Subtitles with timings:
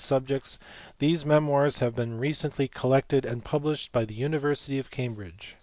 [0.03, 5.57] 497 subjects; these memoirs have been recently collected and published by the university of Cambridge.